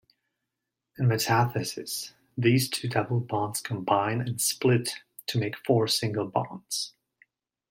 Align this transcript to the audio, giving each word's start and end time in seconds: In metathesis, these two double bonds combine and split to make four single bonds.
In 0.97 1.05
metathesis, 1.07 2.13
these 2.35 2.71
two 2.71 2.87
double 2.89 3.19
bonds 3.19 3.61
combine 3.61 4.19
and 4.19 4.41
split 4.41 4.89
to 5.27 5.37
make 5.37 5.55
four 5.55 5.87
single 5.87 6.25
bonds. 6.25 6.95